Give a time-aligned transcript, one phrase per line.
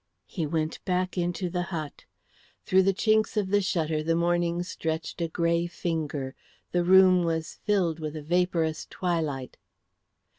[0.25, 2.05] He went back into the hut.
[2.65, 6.33] Through the chinks of the shutter the morning stretched a grey finger;
[6.71, 9.57] the room was filled with a vaporous twilight.